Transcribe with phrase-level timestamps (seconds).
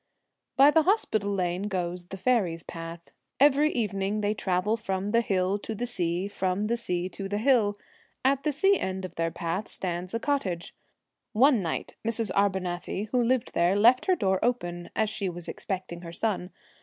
[0.57, 5.59] By the Hospital Lane goes the' Faeries Path.' Every evening they travel from the hill
[5.59, 7.77] to the sea, from the sea to the hill.
[8.25, 10.73] At the sea end of their path stands a cot tage.
[11.33, 12.31] One night Mrs.
[12.33, 16.49] Arbunathy, who lived there, left her door open, as she was expecting her son.